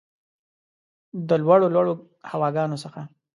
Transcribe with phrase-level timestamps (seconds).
[1.27, 1.93] د لوړو، لوړو
[2.31, 3.01] هواګانو څخه